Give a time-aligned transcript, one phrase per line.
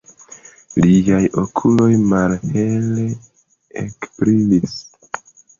[0.85, 3.05] Liaj okuloj malhele
[3.83, 4.75] ekbrilis.